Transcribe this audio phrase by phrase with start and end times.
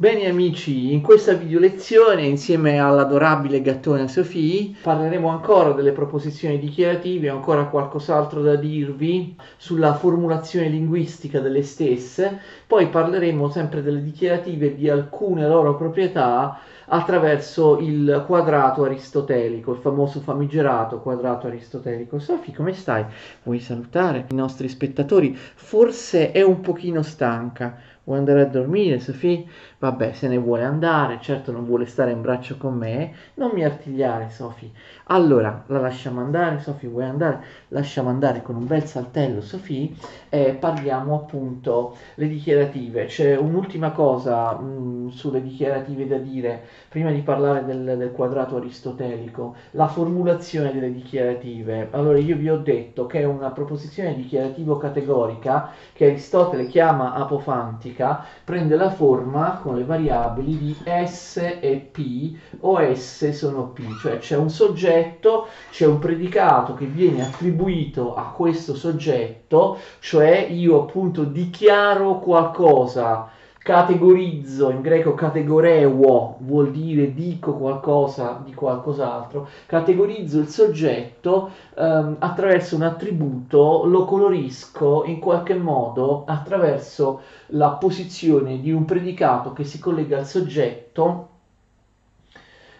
[0.00, 7.28] Bene amici, in questa video lezione insieme all'adorabile gattona Sofì parleremo ancora delle proposizioni dichiarative,
[7.28, 12.38] ancora qualcos'altro da dirvi sulla formulazione linguistica delle stesse,
[12.68, 20.20] poi parleremo sempre delle dichiarative di alcune loro proprietà attraverso il quadrato aristotelico, il famoso
[20.20, 22.20] famigerato quadrato aristotelico.
[22.20, 23.04] Sofì, come stai?
[23.42, 25.34] Vuoi salutare i nostri spettatori?
[25.34, 29.46] Forse è un pochino stanca Vuoi andare a dormire, Sofì?
[29.80, 33.12] Vabbè, se ne vuole andare, certo non vuole stare in braccio con me.
[33.34, 34.72] Non mi artigliare, Sofì.
[35.10, 37.44] Allora, la lasciamo andare, Sofì, vuoi andare?
[37.68, 39.94] Lasciamo andare con un bel saltello, Sofì,
[40.30, 43.04] e parliamo appunto le dichiarative.
[43.04, 48.56] C'è un'ultima cosa mh, mm, sulle dichiarative da dire, prima di parlare del, del quadrato
[48.56, 51.88] aristotelico, la formulazione delle dichiarative.
[51.90, 58.24] Allora, io vi ho detto che è una proposizione dichiarativo-categorica che Aristotele chiama apofantica, matematica
[58.44, 64.18] prende la forma con le variabili di S e P o S sono P, cioè
[64.18, 71.24] c'è un soggetto, c'è un predicato che viene attribuito a questo soggetto, cioè io appunto
[71.24, 73.28] dichiaro qualcosa
[73.68, 82.76] categorizzo, in greco categoreo vuol dire dico qualcosa di qualcos'altro, categorizzo il soggetto ehm, attraverso
[82.76, 89.78] un attributo, lo colorisco in qualche modo attraverso la posizione di un predicato che si
[89.78, 91.28] collega al soggetto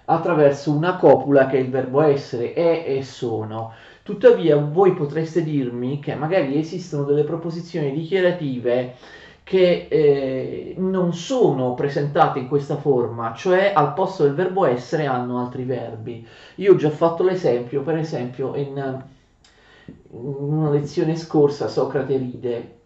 [0.07, 3.73] attraverso una copula che è il verbo essere, è e sono.
[4.03, 8.95] Tuttavia voi potreste dirmi che magari esistono delle proposizioni dichiarative
[9.49, 15.41] che eh, non sono presentate in questa forma, cioè al posto del verbo essere hanno
[15.41, 16.27] altri verbi.
[16.57, 18.77] Io ho già fatto l'esempio, per esempio in,
[20.11, 22.81] in una lezione scorsa Socrate ride.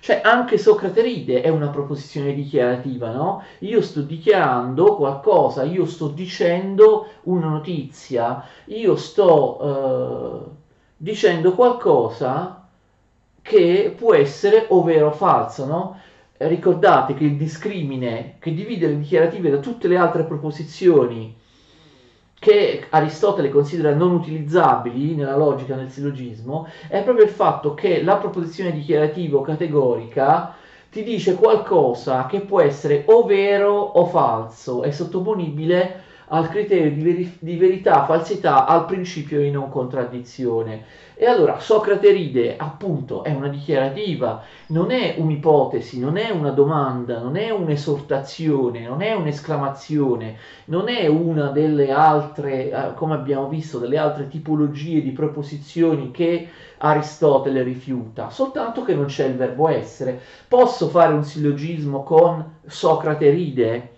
[0.00, 3.44] Cioè anche Socrate ride è una proposizione dichiarativa, no?
[3.60, 10.50] Io sto dichiarando qualcosa, io sto dicendo una notizia, io sto eh,
[10.96, 12.61] dicendo qualcosa
[13.42, 16.00] che può essere o vero o falso, no?
[16.36, 21.36] Ricordate che il discrimine che divide le dichiarative da tutte le altre proposizioni
[22.42, 28.16] che Aristotele considera non utilizzabili nella logica, nel sillogismo, è proprio il fatto che la
[28.16, 30.56] proposizione dichiarativa o categorica
[30.90, 36.02] ti dice qualcosa che può essere o vero o falso, è sottoponibile
[36.34, 40.84] al criterio di, veri- di verità, falsità, al principio di non contraddizione.
[41.14, 47.20] E allora Socrate ride, appunto, è una dichiarativa, non è un'ipotesi, non è una domanda,
[47.20, 53.78] non è un'esortazione, non è un'esclamazione, non è una delle altre, eh, come abbiamo visto,
[53.78, 60.18] delle altre tipologie di proposizioni che Aristotele rifiuta, soltanto che non c'è il verbo essere.
[60.48, 63.91] Posso fare un sillogismo con Socrate ride?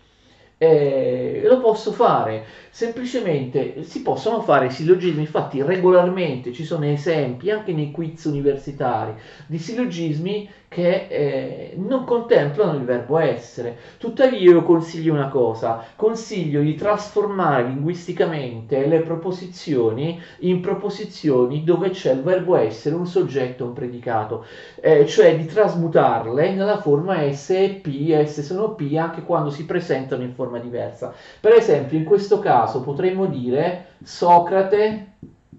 [0.59, 2.45] Eh, lo posso fare.
[2.71, 9.15] Semplicemente si possono fare sillogismi infatti regolarmente ci sono esempi anche nei quiz universitari
[9.47, 13.79] di sillogismi che eh, non contemplano il verbo essere.
[13.97, 15.85] Tuttavia io consiglio una cosa.
[15.95, 23.65] Consiglio di trasformare linguisticamente le proposizioni in proposizioni dove c'è il verbo essere un soggetto
[23.65, 24.47] un predicato.
[24.81, 29.65] Eh, cioè di trasmutarle nella forma S e P S sono P anche quando si
[29.65, 31.13] presentano in forma forma diversa.
[31.41, 35.13] Per esempio, in questo caso potremmo dire Socrate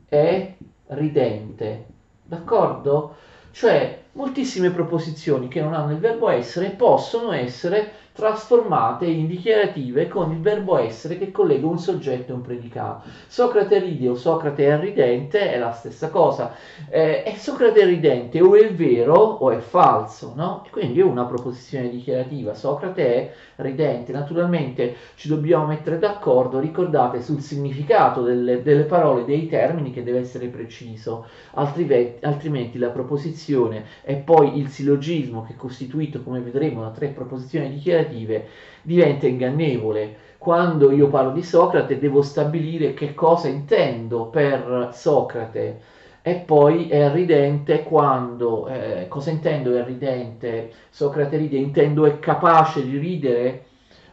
[0.08, 0.54] è
[0.88, 1.86] ridente,
[2.24, 3.16] d'accordo?
[3.52, 10.32] Cioè, moltissime proposizioni che non hanno il verbo essere possono essere trasformate in dichiarative con
[10.32, 13.10] il verbo essere che collega un soggetto e un predicato.
[13.28, 16.56] Socrate ride o Socrate è ridente è la stessa cosa.
[16.90, 20.66] Eh, è Socrate ridente o è vero o è falso, no?
[20.72, 22.54] Quindi è una proposizione dichiarativa.
[22.54, 24.14] Socrate è ridente.
[24.14, 30.20] Naturalmente ci dobbiamo mettere d'accordo, ricordate, sul significato delle, delle parole, dei termini che deve
[30.20, 31.26] essere preciso,
[31.56, 37.10] altrimenti, altrimenti la proposizione e poi il sillogismo che è costituito, come vedremo, da tre
[37.10, 38.48] proposizioni dichiarative negative
[38.82, 40.24] diventa ingannevole.
[40.38, 45.94] Quando io parlo di Socrate devo stabilire che cosa intendo per Socrate.
[46.22, 52.84] E poi è ridente quando, eh, cosa intendo è ridente, Socrate ride, intendo è capace
[52.84, 53.66] di ridere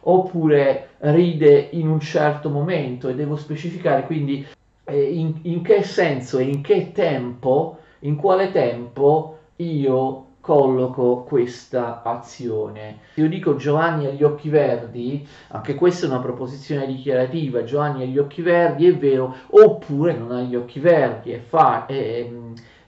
[0.05, 3.09] oppure ride in un certo momento?
[3.09, 4.45] E devo specificare quindi
[4.85, 12.01] eh, in, in che senso e in che tempo, in quale tempo io colloco questa
[12.03, 12.97] azione.
[13.13, 18.05] Io dico Giovanni ha gli occhi verdi, anche questa è una proposizione dichiarativa, Giovanni ha
[18.05, 22.29] gli occhi verdi, è vero, oppure non ha gli occhi verdi, è, fa- è,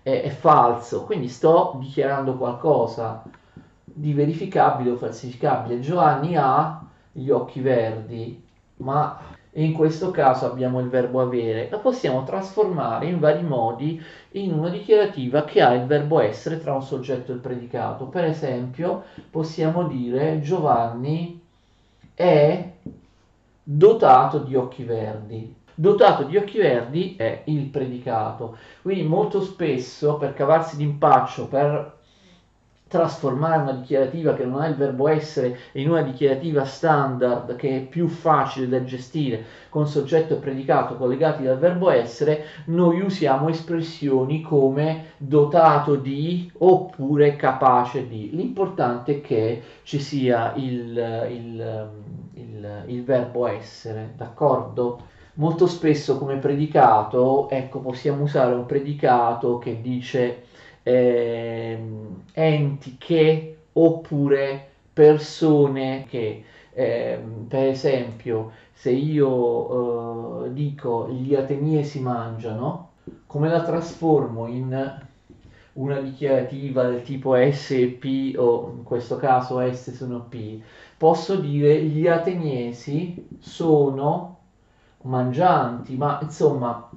[0.04, 3.24] è, è falso, quindi sto dichiarando qualcosa
[3.86, 5.80] di verificabile o falsificabile.
[5.80, 8.44] Giovanni ha gli occhi verdi,
[8.78, 9.18] ma
[9.58, 14.70] in questo caso abbiamo il verbo avere, la possiamo trasformare in vari modi in una
[14.70, 18.06] dichiarativa che ha il verbo essere tra un soggetto e il predicato.
[18.06, 21.42] Per esempio, possiamo dire Giovanni
[22.14, 22.70] è
[23.64, 25.56] dotato di occhi verdi.
[25.74, 28.58] Dotato di occhi verdi è il predicato.
[28.82, 31.95] Quindi molto spesso per cavarsi d'impaccio, per
[32.88, 37.82] trasformare una dichiarativa che non ha il verbo essere in una dichiarativa standard che è
[37.82, 44.42] più facile da gestire con soggetto e predicato collegati dal verbo essere, noi usiamo espressioni
[44.42, 48.30] come dotato di oppure capace di.
[48.34, 51.90] L'importante è che ci sia il, il,
[52.34, 55.14] il, il verbo essere, d'accordo?
[55.34, 60.45] Molto spesso come predicato, ecco, possiamo usare un predicato che dice
[60.88, 61.80] eh,
[62.34, 66.44] enti che oppure persone che,
[66.74, 72.92] eh, per esempio, se io eh, dico gli ateniesi mangiano,
[73.26, 75.04] come la trasformo in
[75.74, 80.62] una dichiarativa del tipo S e P o in questo caso S sono P,
[80.98, 84.38] posso dire gli ateniesi sono
[85.02, 86.90] mangianti, ma insomma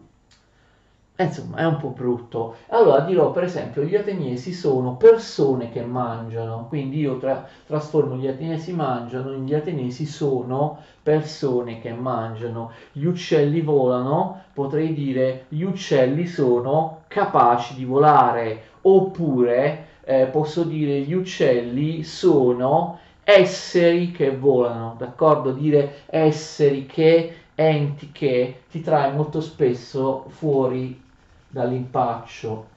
[1.24, 2.56] insomma, è un po' brutto.
[2.68, 8.26] Allora dirò, per esempio, gli ateniesi sono persone che mangiano, quindi io tra- trasformo gli
[8.28, 12.70] ateniesi mangiano in gli ateniesi sono persone che mangiano.
[12.92, 21.00] Gli uccelli volano, potrei dire gli uccelli sono capaci di volare, oppure eh, posso dire
[21.00, 25.52] gli uccelli sono esseri che volano, d'accordo?
[25.52, 31.06] Dire esseri che enti che ti trae molto spesso fuori
[31.48, 32.76] dall'impaccio.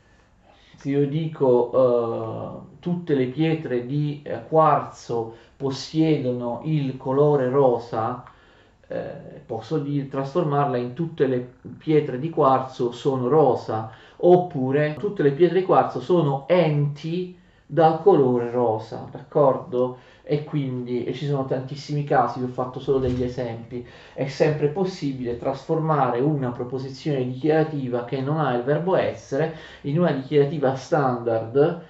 [0.76, 8.24] Se io dico uh, tutte le pietre di eh, quarzo possiedono il colore rosa,
[8.88, 15.32] eh, posso dire, trasformarla in tutte le pietre di quarzo sono rosa, oppure tutte le
[15.32, 19.98] pietre di quarzo sono enti dal colore rosa, d'accordo?
[20.24, 24.70] E quindi e ci sono tantissimi casi, vi ho fatto solo degli esempi, è sempre
[24.70, 31.86] possibile trasformare una proposizione dichiarativa che non ha il verbo essere in una dichiarativa standard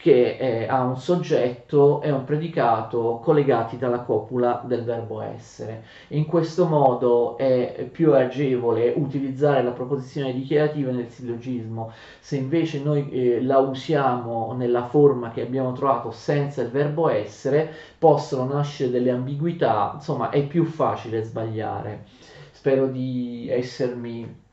[0.00, 5.82] che è, ha un soggetto e un predicato collegati dalla copula del verbo essere.
[6.08, 11.92] In questo modo è più agevole utilizzare la proposizione dichiarativa nel sillogismo.
[12.20, 17.68] Se invece noi eh, la usiamo nella forma che abbiamo trovato senza il verbo essere,
[17.98, 22.04] possono nascere delle ambiguità, insomma è più facile sbagliare.
[22.52, 24.46] Spero di essermi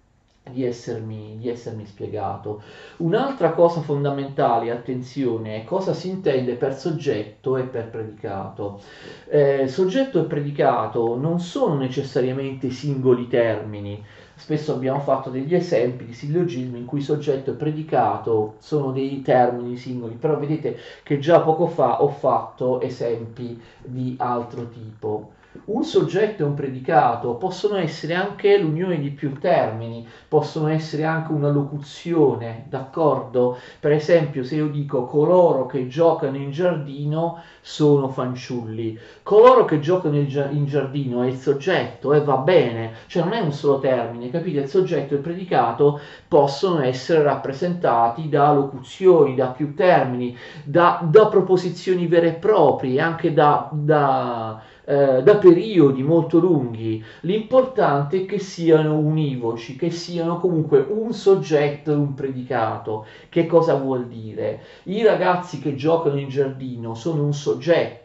[0.52, 2.62] di essermi, di essermi spiegato.
[2.98, 8.80] Un'altra cosa fondamentale, attenzione, è cosa si intende per soggetto e per predicato.
[9.28, 14.04] Eh, soggetto e predicato non sono necessariamente singoli termini.
[14.38, 19.78] Spesso abbiamo fatto degli esempi di sillogismi in cui soggetto e predicato sono dei termini
[19.78, 25.35] singoli, però vedete che già poco fa ho fatto esempi di altro tipo.
[25.64, 31.32] Un soggetto e un predicato possono essere anche l'unione di più termini, possono essere anche
[31.32, 33.58] una locuzione, d'accordo?
[33.80, 40.18] Per esempio, se io dico coloro che giocano in giardino sono fanciulli, coloro che giocano
[40.18, 44.60] in giardino è il soggetto e va bene, cioè non è un solo termine, capite?
[44.60, 51.28] Il soggetto e il predicato possono essere rappresentati da locuzioni, da più termini, da, da
[51.28, 57.04] proposizioni vere e proprie, anche da, da eh, da periodi molto lunghi.
[57.22, 63.06] L'importante è che siano univoci, che siano comunque un soggetto e un predicato.
[63.30, 64.62] Che cosa vuol dire?
[64.84, 68.05] I ragazzi che giocano in giardino sono un soggetto,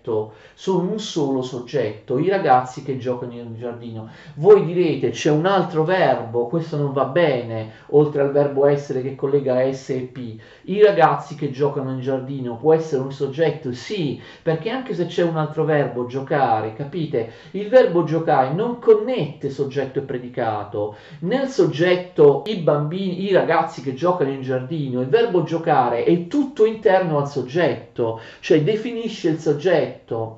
[0.54, 4.08] sono un solo soggetto, i ragazzi che giocano in giardino.
[4.36, 9.14] Voi direte c'è un altro verbo, questo non va bene, oltre al verbo essere che
[9.14, 10.38] collega S e P.
[10.62, 13.72] I ragazzi che giocano in giardino può essere un soggetto?
[13.72, 17.32] Sì, perché anche se c'è un altro verbo, giocare, capite?
[17.52, 20.96] Il verbo giocare non connette soggetto e predicato.
[21.20, 26.64] Nel soggetto i bambini, i ragazzi che giocano in giardino, il verbo giocare è tutto
[26.64, 29.89] interno al soggetto, cioè definisce il soggetto,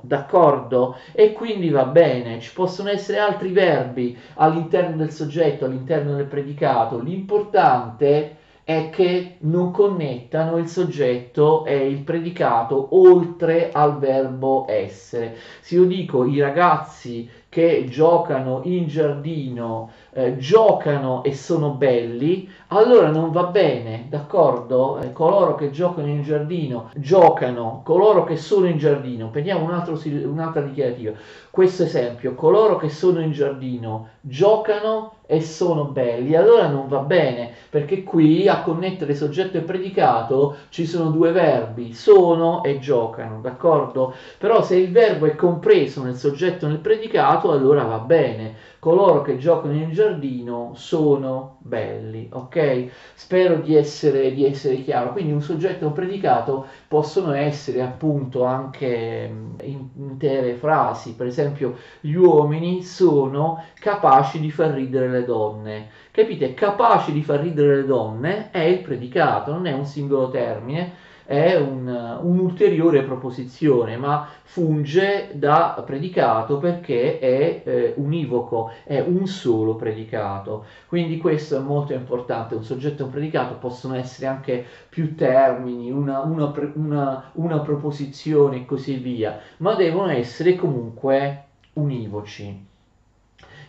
[0.03, 0.97] d'accordo?
[1.13, 6.99] E quindi va bene, ci possono essere altri verbi all'interno del soggetto, all'interno del predicato.
[6.99, 15.37] L'importante è che non connettano il soggetto e il predicato oltre al verbo essere.
[15.61, 23.09] Se io dico i ragazzi che giocano in giardino eh, giocano e sono belli, allora
[23.09, 24.99] non va bene, d'accordo?
[24.99, 29.99] Eh, coloro che giocano in giardino giocano, coloro che sono in giardino, prendiamo un altro,
[30.05, 31.13] un'altra dichiarativa,
[31.51, 37.51] questo esempio, coloro che sono in giardino giocano e sono belli, allora non va bene,
[37.71, 44.15] perché qui a connettere soggetto e predicato ci sono due verbi, sono e giocano, d'accordo?
[44.37, 49.23] Però se il verbo è compreso nel soggetto e nel predicato, allora va bene coloro
[49.23, 52.91] che giocano in giardino sono belli, ok?
[53.15, 55.13] Spero di essere, di essere chiaro.
[55.13, 59.55] Quindi un soggetto e un predicato possono essere appunto anche mm,
[59.95, 65.89] intere frasi, per esempio gli uomini sono capaci di far ridere le donne.
[66.11, 66.53] Capite?
[66.53, 71.57] Capaci di far ridere le donne è il predicato, non è un singolo termine è
[71.57, 71.87] un,
[72.23, 80.65] un'ulteriore proposizione, ma funge da predicato perché è eh, univoco, è un solo predicato.
[80.87, 85.91] Quindi questo è molto importante, un soggetto e un predicato possono essere anche più termini,
[85.91, 92.71] una, una, una, una proposizione e così via, ma devono essere comunque univoci.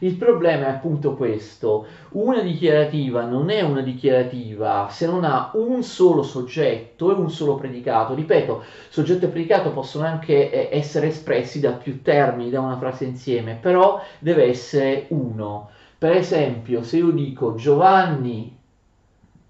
[0.04, 5.82] Il problema è appunto questo, una dichiarativa non è una dichiarativa se non ha un
[5.82, 8.14] solo soggetto e un solo predicato.
[8.14, 13.06] Ripeto, soggetto e predicato possono anche eh, essere espressi da più termini, da una frase
[13.06, 15.70] insieme, però deve essere uno.
[15.98, 18.58] Per esempio, se io dico Giovanni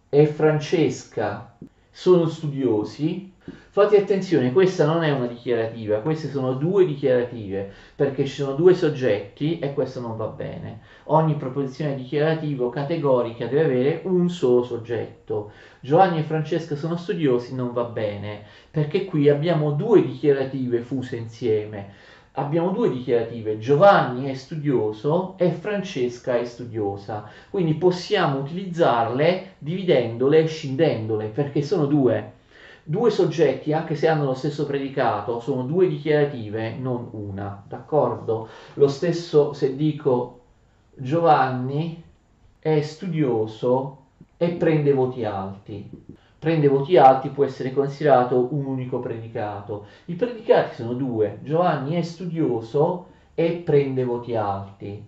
[0.07, 1.55] e Francesca
[1.89, 8.35] sono studiosi, Fate attenzione, questa non è una dichiarativa, queste sono due dichiarative, perché ci
[8.35, 10.79] sono due soggetti e questo non va bene.
[11.05, 15.51] Ogni proposizione dichiarativa o categorica deve avere un solo soggetto.
[15.81, 21.93] Giovanni e Francesca sono studiosi, non va bene, perché qui abbiamo due dichiarative fuse insieme.
[22.33, 30.47] Abbiamo due dichiarative, Giovanni è studioso e Francesca è studiosa, quindi possiamo utilizzarle dividendole e
[30.47, 32.33] scindendole, perché sono due
[32.86, 38.50] Due soggetti, anche se hanno lo stesso predicato, sono due dichiarative, non una, d'accordo?
[38.74, 40.42] Lo stesso se dico
[40.94, 42.04] Giovanni
[42.60, 44.00] è studioso
[44.36, 45.90] e prende voti alti.
[46.38, 49.86] Prende voti alti può essere considerato un unico predicato.
[50.06, 55.06] I predicati sono due, Giovanni è studioso e prende voti alti,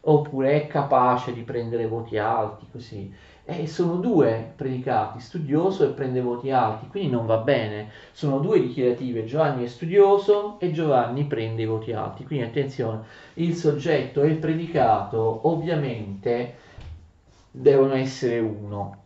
[0.00, 3.14] oppure è capace di prendere voti alti, così.
[3.44, 7.90] E sono due predicati, studioso e prende voti alti, quindi non va bene.
[8.12, 12.24] Sono due dichiarative, Giovanni è studioso e Giovanni prende i voti alti.
[12.24, 13.02] Quindi attenzione,
[13.34, 16.54] il soggetto e il predicato ovviamente
[17.50, 19.01] devono essere uno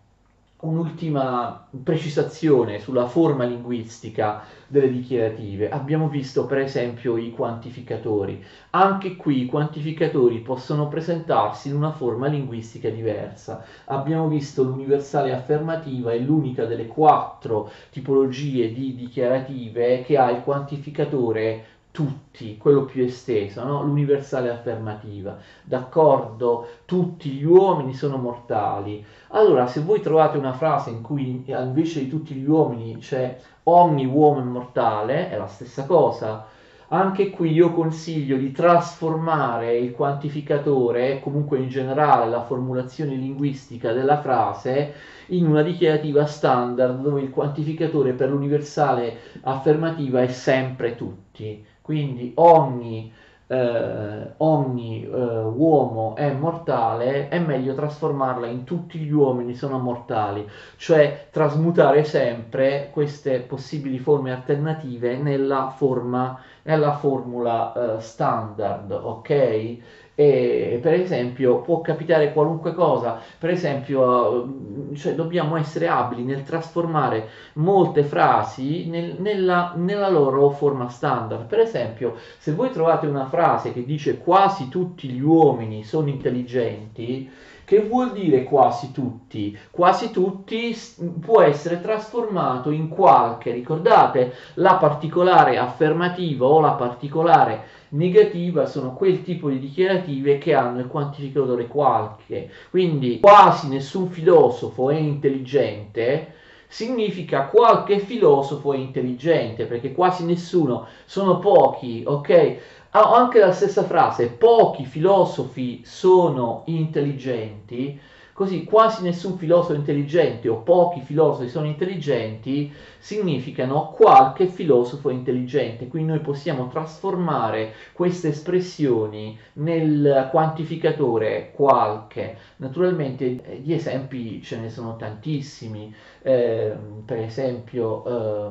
[0.67, 5.69] un'ultima precisazione sulla forma linguistica delle dichiarative.
[5.69, 8.43] Abbiamo visto per esempio i quantificatori.
[8.71, 13.65] Anche qui i quantificatori possono presentarsi in una forma linguistica diversa.
[13.87, 21.76] Abbiamo visto l'universale affermativa è l'unica delle quattro tipologie di dichiarative che ha il quantificatore
[21.97, 23.83] tutti, quello più esteso, no?
[23.83, 29.03] l'universale affermativa, d'accordo, tutti gli uomini sono mortali.
[29.29, 34.05] Allora, se voi trovate una frase in cui invece di tutti gli uomini c'è ogni
[34.05, 36.47] uomo è mortale, è la stessa cosa.
[36.89, 44.21] Anche qui io consiglio di trasformare il quantificatore, comunque in generale la formulazione linguistica della
[44.21, 44.93] frase,
[45.29, 53.13] in una dichiarativa standard dove il quantificatore per l'universale affermativa è sempre tutti quindi ogni,
[53.47, 60.45] eh, ogni eh, uomo è mortale, è meglio trasformarla in tutti gli uomini sono mortali,
[60.77, 69.79] cioè trasmutare sempre queste possibili forme alternative nella, forma, nella formula eh, standard, ok?
[70.19, 74.49] E per esempio può capitare qualunque cosa, per esempio
[74.95, 81.45] cioè, dobbiamo essere abili nel trasformare molte frasi nel, nella, nella loro forma standard.
[81.45, 87.31] Per esempio, se voi trovate una frase che dice quasi tutti gli uomini sono intelligenti,
[87.67, 89.59] che vuol dire quasi tutti?
[89.73, 90.73] Quasi tutti
[91.21, 99.23] può essere trasformato in qualche, ricordate, la particolare affermativa o la particolare negativa sono quel
[99.25, 102.49] tipo di dichiarative che hanno il quantificatore qualche.
[102.71, 106.35] Quindi quasi nessun filosofo è intelligente
[106.69, 112.57] significa qualche filosofo è intelligente, perché quasi nessuno, sono pochi, ok?
[112.97, 118.01] Ah, anche la stessa frase, pochi filosofi sono intelligenti,
[118.33, 125.89] Così quasi nessun filosofo intelligente o pochi filosofi sono intelligenti significano qualche filosofo intelligente.
[125.89, 132.37] Quindi noi possiamo trasformare queste espressioni nel quantificatore qualche.
[132.57, 136.77] Naturalmente eh, gli esempi ce ne sono tantissimi, eh,
[137.07, 138.51] per esempio eh,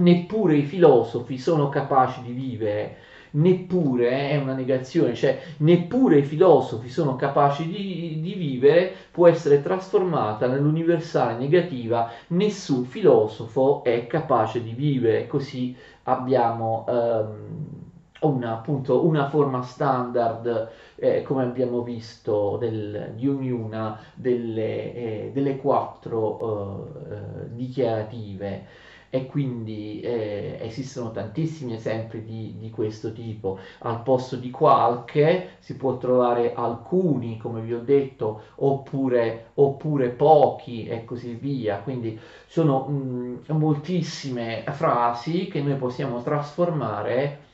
[0.00, 2.96] neppure i filosofi sono capaci di vivere
[3.36, 9.28] neppure eh, è una negazione, cioè neppure i filosofi sono capaci di, di vivere, può
[9.28, 17.84] essere trasformata nell'universale negativa, nessun filosofo è capace di vivere, così abbiamo um,
[18.20, 25.56] una, appunto, una forma standard, eh, come abbiamo visto, del, di ognuna delle, eh, delle
[25.56, 28.84] quattro uh, dichiarative
[29.16, 33.58] e quindi eh, esistono tantissimi esempi di, di, questo tipo.
[33.78, 40.86] Al posto di qualche si può trovare alcuni, come vi ho detto, oppure, oppure pochi
[40.86, 41.78] e così via.
[41.78, 47.44] Quindi sono mh, moltissime frasi che noi possiamo trasformare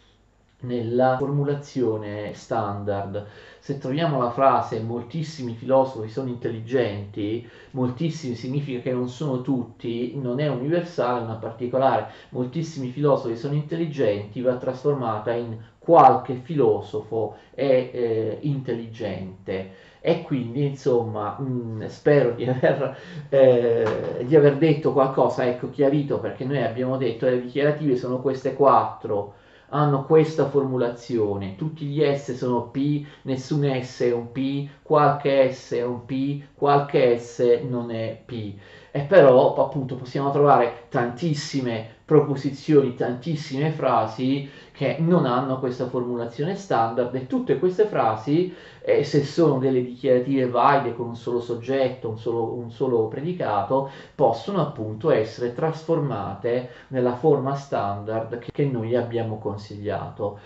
[0.62, 3.26] nella formulazione standard.
[3.59, 10.40] Se troviamo la frase moltissimi filosofi sono intelligenti, moltissimi significa che non sono tutti, non
[10.40, 12.09] è universale, una particolare.
[12.31, 21.37] Moltissimi filosofi sono intelligenti va trasformata in qualche filosofo è eh, intelligente e quindi insomma
[21.38, 22.97] mh, mm, spero di aver,
[23.28, 28.54] eh, di aver detto qualcosa, ecco chiarito perché noi abbiamo detto le dichiarative sono queste
[28.54, 29.35] quattro
[29.73, 35.73] hanno questa formulazione, tutti gli S sono P, nessun S è un P, qualche S
[35.73, 38.55] è un P, qualche S non è P.
[38.94, 47.14] E però appunto possiamo trovare tantissime proposizioni, tantissime frasi che non hanno questa formulazione standard
[47.14, 52.18] e tutte queste frasi, eh, se sono delle dichiarative valide con un solo soggetto, un
[52.18, 59.38] solo, un solo predicato, possono appunto essere trasformate nella forma standard che, che noi abbiamo
[59.38, 60.38] consigliato.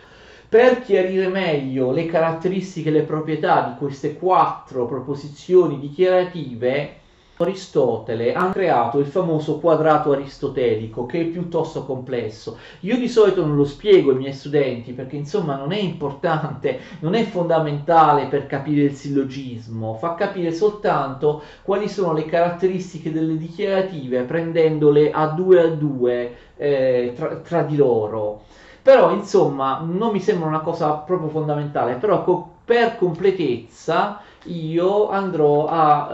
[0.48, 7.00] Per chiarire meglio le caratteristiche e le proprietà di queste quattro proposizioni dichiarative,
[7.38, 12.56] Aristotele ha creato il famoso quadrato aristotelico che è piuttosto complesso.
[12.80, 17.14] Io di solito non lo spiego ai miei studenti perché insomma non è importante, non
[17.14, 24.22] è fondamentale per capire il sillogismo, fa capire soltanto quali sono le caratteristiche delle dichiarative
[24.22, 28.42] prendendole a due a due eh, tra, tra di loro.
[28.82, 35.66] Però insomma non mi sembra una cosa proprio fondamentale, però co- per completezza io andrò
[35.66, 36.10] a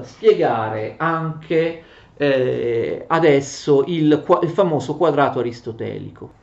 [0.00, 1.82] eh, spiegare anche
[2.16, 6.40] eh, adesso il, il famoso quadrato aristotelico.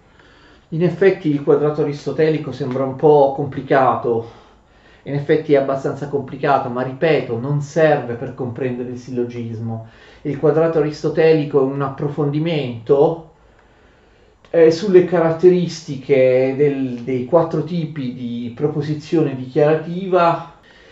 [0.69, 4.29] In effetti il quadrato aristotelico sembra un po' complicato,
[5.03, 9.87] in effetti è abbastanza complicato, ma ripeto, non serve per comprendere il sillogismo.
[10.23, 13.29] Il quadrato aristotelico è un approfondimento
[14.51, 20.48] eh, sulle caratteristiche del, dei quattro tipi di proposizione dichiarativa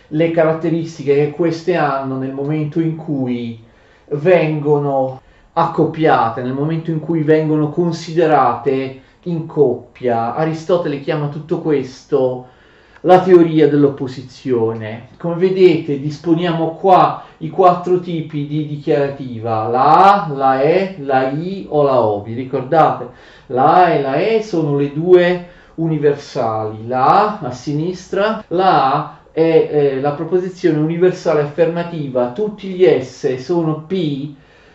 [0.08, 3.62] le caratteristiche che queste hanno nel momento in cui
[4.10, 5.20] vengono
[5.52, 10.34] accoppiate, nel momento in cui vengono considerate in coppia.
[10.34, 12.46] Aristotele chiama tutto questo
[13.02, 15.08] la teoria dell'opposizione.
[15.18, 21.66] Come vedete disponiamo qua i quattro tipi di dichiarativa, la A, la E, la I
[21.68, 22.22] o la O.
[22.22, 23.08] Vi ricordate?
[23.46, 29.17] La A e la E sono le due universali, la A a sinistra, la A
[29.32, 34.34] è eh, la proposizione universale affermativa tutti gli S sono P,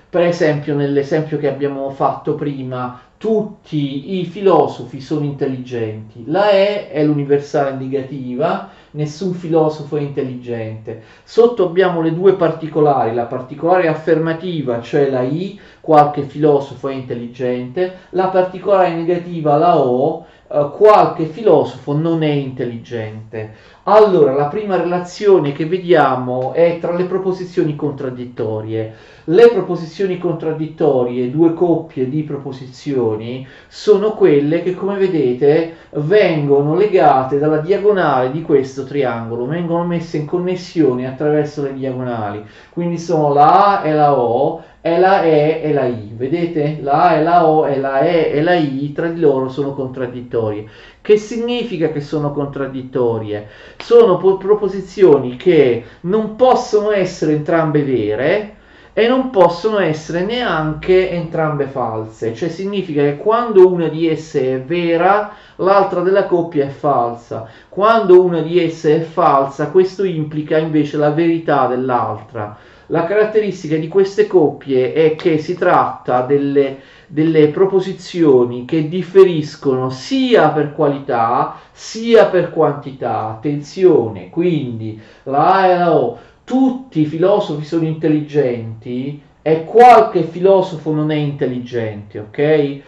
[0.09, 6.25] per esempio nell'esempio che abbiamo fatto prima, tutti i filosofi sono intelligenti.
[6.27, 11.01] La E è l'universale negativa, nessun filosofo è intelligente.
[11.23, 17.99] Sotto abbiamo le due particolari, la particolare affermativa, cioè la I, qualche filosofo è intelligente,
[18.09, 23.71] la particolare negativa, la O, eh, qualche filosofo non è intelligente.
[23.85, 28.93] Allora, la prima relazione che vediamo è tra le proposizioni contraddittorie.
[29.25, 37.57] Le proposizioni contraddittorie, due coppie di proposizioni, sono quelle che, come vedete, vengono legate dalla
[37.57, 42.45] diagonale di questo triangolo, vengono messe in connessione attraverso le diagonali.
[42.69, 46.11] Quindi sono la A e la O e la E e la I.
[46.13, 46.79] Vedete?
[46.81, 49.73] La A e la O e la E e la I tra di loro sono
[49.73, 50.65] contraddittorie.
[50.99, 53.47] Che significa che sono contraddittorie?
[53.77, 58.55] Sono proposizioni che non possono essere entrambe vere,
[58.95, 64.61] e non possono essere neanche entrambe false, cioè significa che quando una di esse è
[64.61, 67.47] vera, l'altra della coppia è falsa.
[67.69, 72.55] Quando una di esse è falsa, questo implica invece la verità dell'altra.
[72.93, 76.77] La caratteristica di queste coppie è che si tratta delle,
[77.07, 83.29] delle proposizioni che differiscono sia per qualità sia per quantità.
[83.29, 90.93] Attenzione, quindi la A e la O tutti i filosofi sono intelligenti e qualche filosofo
[90.93, 92.81] non è intelligente, ok?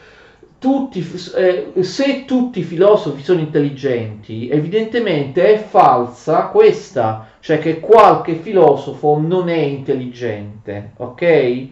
[0.60, 1.04] Tutti,
[1.36, 9.20] eh, se tutti i filosofi sono intelligenti, evidentemente è falsa questa, cioè che qualche filosofo
[9.20, 11.68] non è intelligente, ok?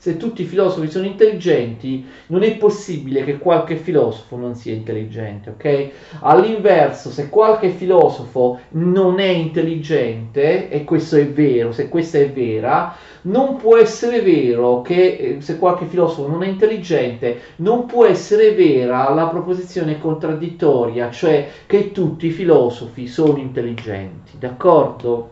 [0.00, 5.50] Se tutti i filosofi sono intelligenti, non è possibile che qualche filosofo non sia intelligente,
[5.50, 5.90] ok?
[6.20, 12.94] All'inverso, se qualche filosofo non è intelligente, e questo è vero, se questa è vera,
[13.22, 18.52] non può essere vero che eh, se qualche filosofo non è intelligente, non può essere
[18.52, 25.30] vera la proposizione contraddittoria, cioè che tutti i filosofi sono intelligenti, d'accordo?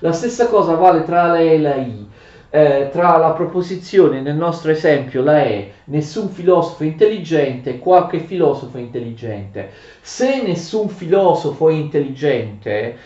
[0.00, 2.07] La stessa cosa vale tra la E e la I
[2.50, 8.78] eh, tra la proposizione nel nostro esempio la è nessun filosofo intelligente e qualche filosofo
[8.78, 9.70] intelligente.
[10.00, 12.96] Se nessun filosofo è intelligente,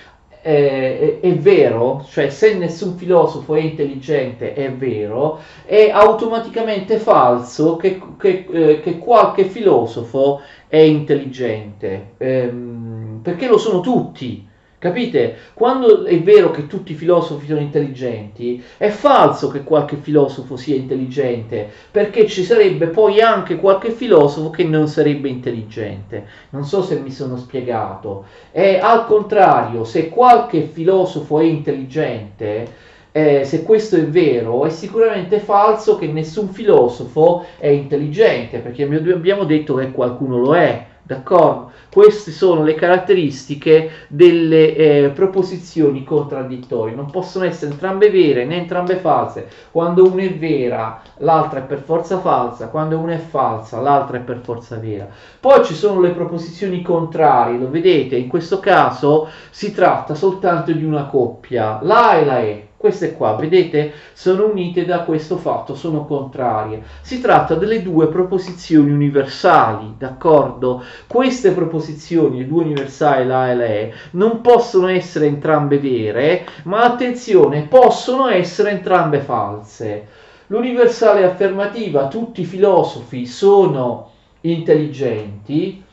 [0.43, 7.77] eh, è, è, vero, cioè se nessun filosofo è intelligente è vero, è automaticamente falso
[7.77, 14.51] che, che, eh, che qualche filosofo è intelligente, ehm, perché lo sono tutti.
[14.83, 15.37] Capite?
[15.55, 20.75] Quando è vero che tutti i filosofi sono intelligenti, è falso che qualche filosofo sia
[20.75, 26.27] intelligente, perché ci sarebbe poi anche qualche filosofo che non sarebbe intelligente.
[26.51, 28.25] Non so se mi sono spiegato.
[28.51, 32.69] E al contrario, se qualche filosofo è intelligente,
[33.13, 39.45] eh, se questo è vero, è sicuramente falso che nessun filosofo è intelligente, perché abbiamo
[39.45, 40.87] detto che qualcuno lo è.
[41.05, 41.73] D'accordo?
[41.93, 46.95] Queste sono le caratteristiche delle eh, proposizioni contraddittorie.
[46.95, 49.47] Non possono essere entrambe vere né entrambe false.
[49.71, 52.69] Quando una è vera, l'altra è per forza falsa.
[52.69, 55.07] Quando una è falsa, l'altra è per forza vera.
[55.39, 57.59] Poi ci sono le proposizioni contrarie.
[57.59, 58.17] Lo vedete?
[58.17, 61.81] In questo caso si tratta soltanto di una coppia.
[61.83, 66.83] La e la E queste qua, vedete, sono unite da questo fatto, sono contrarie.
[67.03, 70.83] Si tratta delle due proposizioni universali, d'accordo?
[71.07, 76.83] Queste proposizioni, le due universali, la e la e, non possono essere entrambe vere, ma
[76.83, 80.09] attenzione, possono essere entrambe false.
[80.49, 85.85] L'universale affermativa, tutti i filosofi sono intelligenti,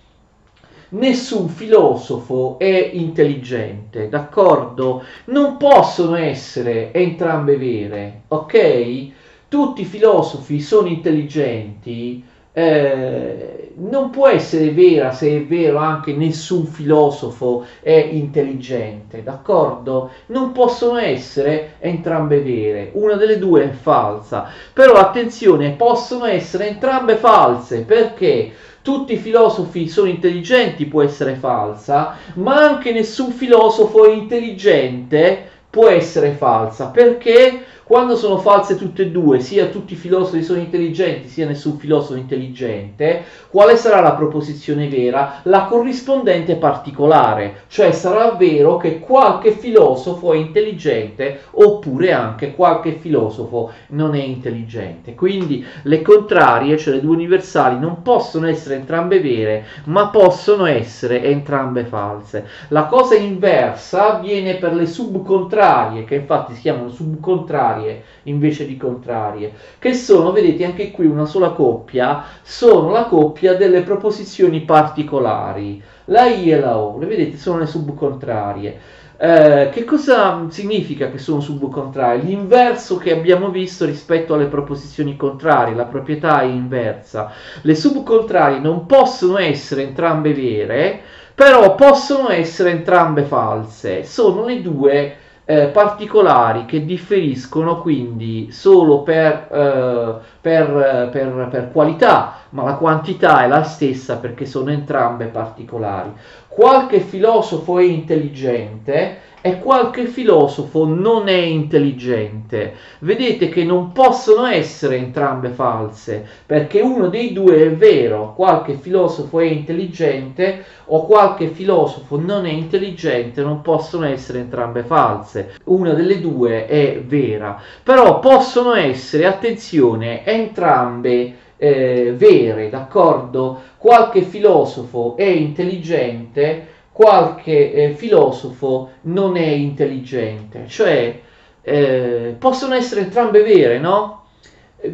[0.90, 5.04] nessun filosofo è intelligente, d'accordo?
[5.26, 9.08] Non possono essere entrambe vere, ok?
[9.48, 16.66] Tutti i filosofi sono intelligenti, eh, non può essere vera se è vero anche nessun
[16.66, 20.10] filosofo è intelligente, d'accordo?
[20.28, 27.16] Non possono essere entrambe vere, una delle due è falsa, però attenzione, possono essere entrambe
[27.16, 28.52] false, perché?
[28.82, 36.32] Tutti i filosofi sono intelligenti può essere falsa, ma anche nessun filosofo intelligente può essere
[36.32, 36.88] falsa.
[36.88, 37.66] Perché?
[37.90, 42.20] Quando sono false tutte e due, sia tutti i filosofi sono intelligenti, sia nessun filosofo
[42.20, 45.40] intelligente, quale sarà la proposizione vera?
[45.46, 53.72] La corrispondente particolare, cioè sarà vero che qualche filosofo è intelligente oppure anche qualche filosofo
[53.88, 55.16] non è intelligente.
[55.16, 61.24] Quindi le contrarie, cioè le due universali, non possono essere entrambe vere, ma possono essere
[61.24, 62.46] entrambe false.
[62.68, 68.78] La cosa inversa avviene per le subcontrarie, che infatti si chiamano subcontrarie contrarie invece di
[68.78, 75.82] contrarie, che sono, vedete anche qui una sola coppia, sono la coppia delle proposizioni particolari.
[76.06, 78.98] La I e la O, le vedete, sono le subcontrarie.
[79.22, 82.24] Eh, che cosa significa che sono subcontrarie?
[82.24, 87.32] L'inverso che abbiamo visto rispetto alle proposizioni contrarie, la proprietà è inversa.
[87.62, 91.02] Le subcontrarie non possono essere entrambe vere,
[91.36, 94.04] però possono essere entrambe false.
[94.04, 95.16] Sono le due
[95.50, 103.44] eh, particolari che differiscono quindi solo per, eh, per, per, per, qualità, ma la quantità
[103.44, 106.12] è la stessa perché sono entrambe particolari.
[106.48, 112.74] Qualche filosofo intelligente e qualche filosofo non è intelligente.
[113.00, 119.40] Vedete che non possono essere entrambe false, perché uno dei due è vero, qualche filosofo
[119.40, 125.54] è intelligente o qualche filosofo non è intelligente, non possono essere entrambe false.
[125.66, 133.62] Una delle due è vera, però possono essere, attenzione, entrambe eh, vere, d'accordo?
[133.78, 136.68] Qualche filosofo è intelligente,
[137.00, 141.18] qualche eh, filosofo non è intelligente, cioè
[141.62, 144.26] eh, possono essere entrambe vere, no?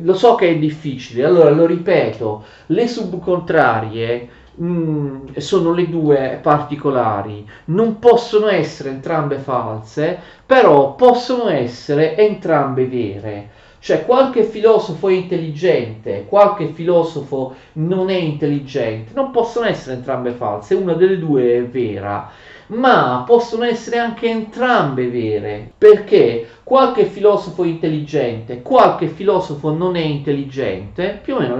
[0.04, 6.38] Lo so che è difficile, allora lo ripeto, le subcontrarie mh, mm, sono le due
[6.44, 13.50] particolari, non possono essere entrambe false, però possono essere entrambe vere.
[13.86, 20.74] Cioè qualche filosofo è intelligente, qualche filosofo non è intelligente, non possono essere entrambe false,
[20.74, 22.28] una delle due è vera,
[22.70, 30.02] ma possono essere anche entrambe vere, perché qualche filosofo è intelligente, qualche filosofo non è
[30.02, 31.56] intelligente, più o meno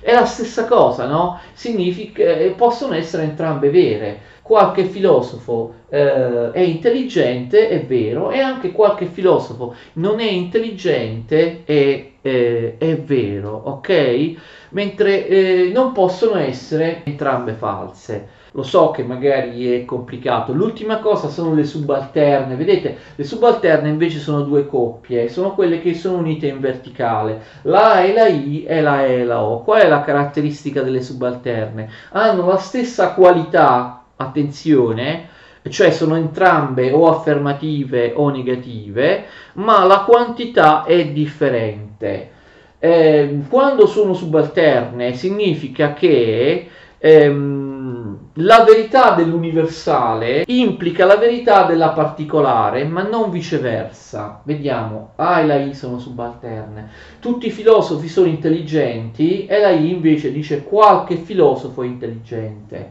[0.00, 1.40] è la stessa cosa, no?
[1.54, 8.72] Significa, eh, possono essere entrambe vere qualche filosofo eh, è intelligente, è vero, e anche
[8.72, 14.34] qualche filosofo non è intelligente, è, eh, è vero, ok?
[14.72, 18.28] Mentre eh, non possono essere entrambe false.
[18.52, 20.52] Lo so che magari è complicato.
[20.52, 22.54] L'ultima cosa sono le subalterne.
[22.54, 27.40] Vedete, le subalterne invece sono due coppie, sono quelle che sono unite in verticale.
[27.62, 29.62] La A e la I e la E e la O.
[29.62, 31.88] Qual è la caratteristica delle subalterne?
[32.10, 35.28] Hanno la stessa qualità attenzione,
[35.68, 39.24] cioè sono entrambe o affermative o negative,
[39.54, 42.30] ma la quantità è differente.
[42.78, 52.84] Eh, quando sono subalterne significa che ehm, la verità dell'universale implica la verità della particolare,
[52.84, 54.40] ma non viceversa.
[54.44, 56.90] Vediamo, A e la I sono subalterne.
[57.20, 62.90] Tutti i filosofi sono intelligenti e la I invece dice qualche filosofo è intelligente.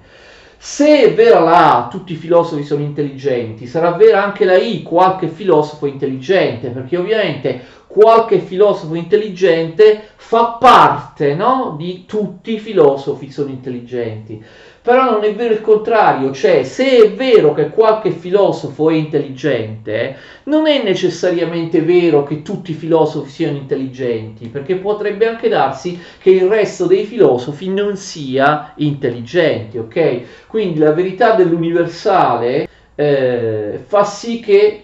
[0.65, 4.81] Se è vera la A, tutti i filosofi sono intelligenti, sarà vera anche la I,
[4.81, 13.29] qualche filosofo intelligente, perché ovviamente qualche filosofo intelligente fa parte no, di tutti i filosofi
[13.29, 14.41] sono intelligenti.
[14.83, 20.17] Però non è vero il contrario, cioè se è vero che qualche filosofo è intelligente,
[20.43, 26.31] non è necessariamente vero che tutti i filosofi siano intelligenti, perché potrebbe anche darsi che
[26.31, 30.47] il resto dei filosofi non sia intelligente, ok?
[30.47, 34.83] Quindi la verità dell'universale eh, fa sì che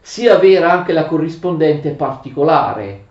[0.00, 3.05] sia vera anche la corrispondente particolare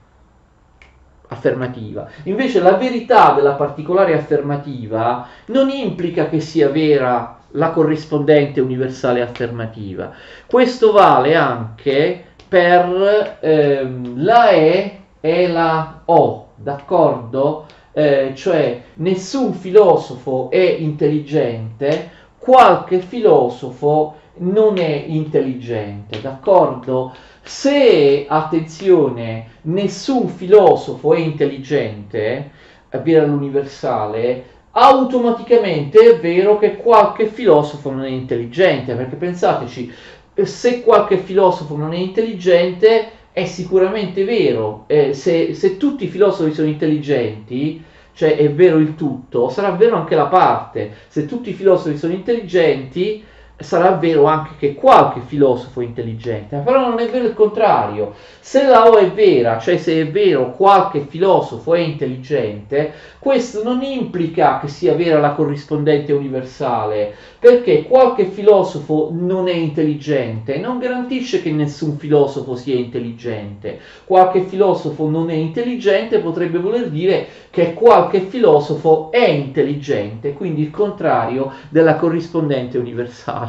[1.27, 2.07] affermativa.
[2.23, 10.11] Invece la verità della particolare affermativa non implica che sia vera la corrispondente universale affermativa.
[10.45, 17.65] Questo vale anche per ehm, la E e la O, d'accordo?
[17.91, 27.13] Eh, cioè nessun filosofo è intelligente, qualche filosofo non è intelligente, d'accordo?
[27.47, 32.49] Se, attenzione, nessun filosofo è intelligente,
[32.89, 39.93] avviene all'universale, automaticamente è vero che qualche filosofo non è intelligente, perché pensateci,
[40.41, 46.51] se qualche filosofo non è intelligente, è sicuramente vero, eh, se, se tutti i filosofi
[46.51, 51.53] sono intelligenti, cioè è vero il tutto, sarà vero anche la parte, se tutti i
[51.53, 53.23] filosofi sono intelligenti,
[53.58, 58.13] sarà vero anche che qualche filosofo è intelligente, però non è vero il contrario.
[58.39, 63.82] Se la O è vera, cioè se è vero qualche filosofo è intelligente, questo non
[63.82, 71.41] implica che sia vera la corrispondente universale, perché qualche filosofo non è intelligente non garantisce
[71.41, 73.80] che nessun filosofo sia intelligente.
[74.06, 80.72] Qualche filosofo non è intelligente potrebbe voler dire che qualche filosofo è intelligente, quindi il
[80.72, 83.44] contrario della corrispondente universale.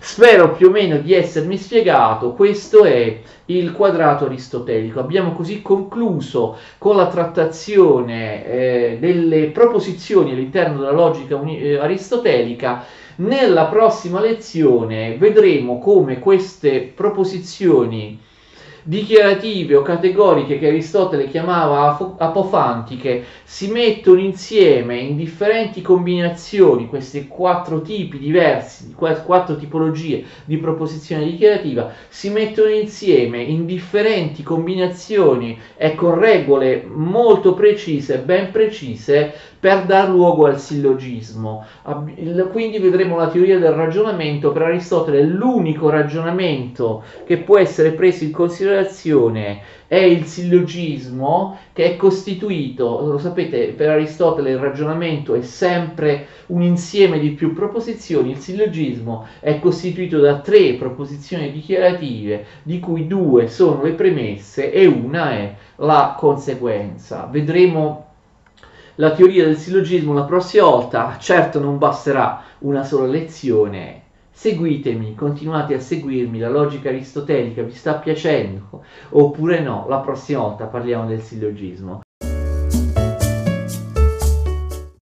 [0.00, 5.00] Spero più o meno di essermi spiegato, questo è il quadrato aristotelico.
[5.00, 12.84] Abbiamo così concluso con la trattazione eh, delle proposizioni all'interno della logica uni- eh, aristotelica.
[13.16, 18.18] Nella prossima lezione vedremo come queste proposizioni
[18.84, 27.82] dichiarative o categoriche che Aristotele chiamava apofantiche si mettono insieme in differenti combinazioni, questi quattro
[27.82, 36.18] tipi diversi, quattro tipologie di proposizione dichiarativa, si mettono insieme in differenti combinazioni e con
[36.18, 41.64] regole molto precise, ben precise, per dar luogo al sillogismo.
[42.50, 48.32] Quindi vedremo la teoria del ragionamento per Aristotele, l'unico ragionamento che può essere preso in
[48.72, 56.26] considerazione è il sillogismo che è costituito, lo sapete, per Aristotele il ragionamento è sempre
[56.46, 63.06] un insieme di più proposizioni, il sillogismo è costituito da tre proposizioni dichiarative, di cui
[63.06, 67.28] due sono le premesse e una è la conseguenza.
[67.30, 68.06] Vedremo
[68.96, 74.01] la teoria del sillogismo la prossima volta, certo non basterà una sola lezione.
[74.34, 80.66] Seguitemi, continuate a seguirmi, la logica aristotelica vi sta piacendo oppure no, la prossima volta
[80.66, 82.00] parliamo del sillogismo.